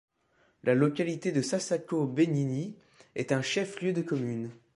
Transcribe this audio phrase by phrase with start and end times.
[0.63, 2.75] La localité de Sassako Bégnini
[3.13, 4.49] est un chef-lieu de commune.